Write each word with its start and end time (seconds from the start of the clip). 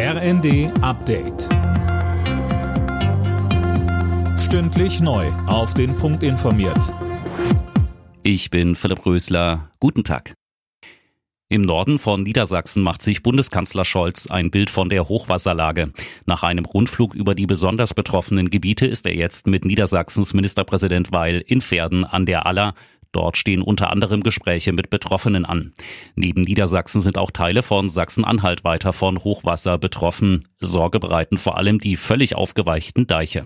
RND 0.00 0.70
Update. 0.80 1.48
Stündlich 4.38 5.00
neu. 5.00 5.26
Auf 5.48 5.74
den 5.74 5.96
Punkt 5.96 6.22
informiert. 6.22 6.94
Ich 8.22 8.48
bin 8.50 8.76
Philipp 8.76 9.04
Rösler. 9.04 9.72
Guten 9.80 10.04
Tag. 10.04 10.34
Im 11.48 11.62
Norden 11.62 11.98
von 11.98 12.22
Niedersachsen 12.22 12.84
macht 12.84 13.02
sich 13.02 13.24
Bundeskanzler 13.24 13.84
Scholz 13.84 14.30
ein 14.30 14.52
Bild 14.52 14.70
von 14.70 14.88
der 14.88 15.08
Hochwasserlage. 15.08 15.92
Nach 16.26 16.44
einem 16.44 16.64
Rundflug 16.64 17.14
über 17.16 17.34
die 17.34 17.46
besonders 17.46 17.92
betroffenen 17.92 18.50
Gebiete 18.50 18.86
ist 18.86 19.04
er 19.04 19.16
jetzt 19.16 19.48
mit 19.48 19.64
Niedersachsens 19.64 20.32
Ministerpräsident 20.32 21.10
Weil 21.10 21.42
in 21.44 21.60
Pferden 21.60 22.04
an 22.04 22.24
der 22.24 22.46
Aller. 22.46 22.74
Dort 23.12 23.36
stehen 23.36 23.62
unter 23.62 23.90
anderem 23.90 24.22
Gespräche 24.22 24.72
mit 24.72 24.90
Betroffenen 24.90 25.44
an. 25.44 25.72
Neben 26.14 26.42
Niedersachsen 26.42 27.00
sind 27.00 27.16
auch 27.16 27.30
Teile 27.30 27.62
von 27.62 27.88
Sachsen-Anhalt 27.88 28.64
weiter 28.64 28.92
von 28.92 29.24
Hochwasser 29.24 29.78
betroffen. 29.78 30.44
Sorge 30.60 31.00
bereiten 31.00 31.38
vor 31.38 31.56
allem 31.56 31.78
die 31.78 31.96
völlig 31.96 32.34
aufgeweichten 32.34 33.06
Deiche. 33.06 33.44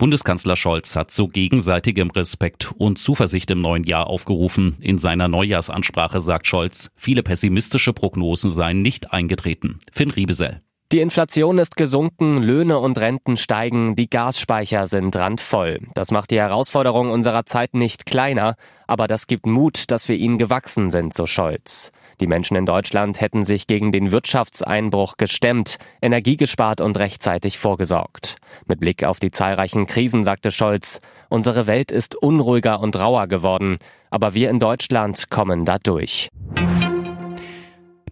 Bundeskanzler 0.00 0.56
Scholz 0.56 0.96
hat 0.96 1.10
zu 1.10 1.28
gegenseitigem 1.28 2.10
Respekt 2.10 2.72
und 2.78 2.98
Zuversicht 2.98 3.50
im 3.50 3.60
neuen 3.60 3.84
Jahr 3.84 4.06
aufgerufen. 4.06 4.76
In 4.80 4.98
seiner 4.98 5.28
Neujahrsansprache 5.28 6.22
sagt 6.22 6.46
Scholz, 6.46 6.90
viele 6.96 7.22
pessimistische 7.22 7.92
Prognosen 7.92 8.50
seien 8.50 8.80
nicht 8.80 9.12
eingetreten. 9.12 9.78
Finn 9.92 10.10
Riebesell. 10.10 10.62
Die 10.92 10.98
Inflation 10.98 11.58
ist 11.58 11.76
gesunken, 11.76 12.42
Löhne 12.42 12.80
und 12.80 12.98
Renten 12.98 13.36
steigen, 13.36 13.94
die 13.94 14.10
Gasspeicher 14.10 14.88
sind 14.88 15.14
randvoll. 15.14 15.78
Das 15.94 16.10
macht 16.10 16.32
die 16.32 16.40
Herausforderung 16.40 17.10
unserer 17.10 17.46
Zeit 17.46 17.74
nicht 17.74 18.06
kleiner, 18.06 18.56
aber 18.88 19.06
das 19.06 19.28
gibt 19.28 19.46
Mut, 19.46 19.92
dass 19.92 20.08
wir 20.08 20.16
ihnen 20.16 20.36
gewachsen 20.36 20.90
sind, 20.90 21.14
so 21.14 21.26
Scholz. 21.26 21.92
Die 22.18 22.26
Menschen 22.26 22.56
in 22.56 22.66
Deutschland 22.66 23.20
hätten 23.20 23.44
sich 23.44 23.68
gegen 23.68 23.92
den 23.92 24.10
Wirtschaftseinbruch 24.10 25.16
gestemmt, 25.16 25.76
Energie 26.02 26.36
gespart 26.36 26.80
und 26.80 26.98
rechtzeitig 26.98 27.56
vorgesorgt. 27.56 28.34
Mit 28.66 28.80
Blick 28.80 29.04
auf 29.04 29.20
die 29.20 29.30
zahlreichen 29.30 29.86
Krisen 29.86 30.24
sagte 30.24 30.50
Scholz, 30.50 31.00
unsere 31.28 31.68
Welt 31.68 31.92
ist 31.92 32.16
unruhiger 32.16 32.80
und 32.80 32.96
rauer 32.96 33.28
geworden, 33.28 33.78
aber 34.10 34.34
wir 34.34 34.50
in 34.50 34.58
Deutschland 34.58 35.30
kommen 35.30 35.64
da 35.64 35.78
durch. 35.78 36.30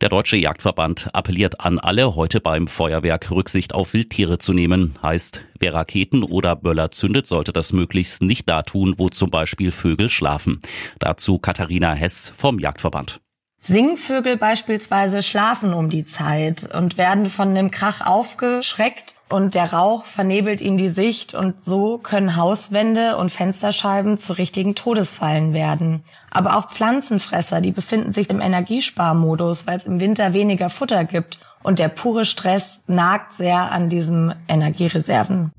Der 0.01 0.09
Deutsche 0.09 0.37
Jagdverband 0.37 1.13
appelliert 1.13 1.61
an 1.61 1.81
alle, 1.81 2.15
heute 2.15 2.41
beim 2.41 2.69
Feuerwerk 2.69 3.33
Rücksicht 3.33 3.75
auf 3.75 3.95
Wildtiere 3.95 4.39
zu 4.39 4.53
nehmen. 4.53 4.95
Heißt, 5.03 5.43
wer 5.59 5.75
Raketen 5.75 6.23
oder 6.23 6.55
Böller 6.55 6.91
zündet, 6.91 7.27
sollte 7.27 7.53
das 7.53 7.73
möglichst 7.73 8.23
nicht 8.23 8.49
da 8.49 8.63
tun, 8.63 8.95
wo 8.97 9.09
zum 9.09 9.31
Beispiel 9.31 9.73
Vögel 9.73 10.09
schlafen. 10.09 10.61
Dazu 11.01 11.41
Katharina 11.41 11.95
Hess 11.95 12.33
vom 12.37 12.61
Jagdverband. 12.61 13.21
Singvögel 13.61 14.37
beispielsweise 14.37 15.23
schlafen 15.23 15.75
um 15.75 15.91
die 15.91 16.05
Zeit 16.05 16.73
und 16.75 16.97
werden 16.97 17.29
von 17.29 17.55
dem 17.55 17.71
Krach 17.71 18.01
aufgeschreckt 18.07 19.15
und 19.29 19.55
der 19.55 19.73
Rauch 19.73 20.07
vernebelt 20.07 20.61
ihnen 20.61 20.79
die 20.79 20.89
Sicht 20.89 21.35
und 21.35 21.63
so 21.63 21.99
können 21.99 22.37
Hauswände 22.37 23.17
und 23.19 23.31
Fensterscheiben 23.31 24.17
zu 24.17 24.33
richtigen 24.33 24.75
Todesfallen 24.75 25.53
werden. 25.53 26.03
Aber 26.31 26.57
auch 26.57 26.71
Pflanzenfresser, 26.71 27.61
die 27.61 27.73
befinden 27.73 28.13
sich 28.13 28.31
im 28.31 28.41
Energiesparmodus, 28.41 29.67
weil 29.67 29.77
es 29.77 29.87
im 29.87 30.01
Winter 30.01 30.33
weniger 30.33 30.71
Futter 30.71 31.05
gibt 31.05 31.39
und 31.63 31.79
der 31.79 31.89
pure 31.89 32.25
Stress 32.25 32.81
nagt 32.87 33.35
sehr 33.35 33.73
an 33.73 33.91
diesen 33.91 34.35
Energiereserven. 34.49 35.53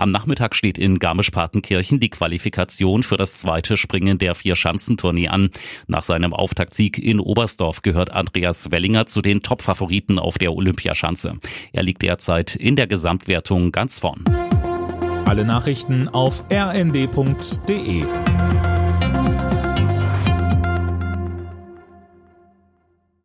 Am 0.00 0.12
Nachmittag 0.12 0.56
steht 0.56 0.78
in 0.78 0.98
Garmisch-Partenkirchen 0.98 2.00
die 2.00 2.08
Qualifikation 2.08 3.02
für 3.02 3.18
das 3.18 3.38
zweite 3.38 3.76
Springen 3.76 4.16
der 4.16 4.34
Vier-Schanzentournee 4.34 5.28
an. 5.28 5.50
Nach 5.88 6.04
seinem 6.04 6.32
Auftaktsieg 6.32 6.96
in 6.96 7.20
Oberstdorf 7.20 7.82
gehört 7.82 8.10
Andreas 8.10 8.70
Wellinger 8.70 9.04
zu 9.04 9.20
den 9.20 9.42
Top-Favoriten 9.42 10.18
auf 10.18 10.38
der 10.38 10.54
Olympiaschanze. 10.54 11.34
Er 11.74 11.82
liegt 11.82 12.00
derzeit 12.00 12.56
in 12.56 12.76
der 12.76 12.86
Gesamtwertung 12.86 13.72
ganz 13.72 13.98
vorn. 13.98 14.24
Alle 15.26 15.44
Nachrichten 15.44 16.08
auf 16.08 16.44
rnd.de 16.50 18.04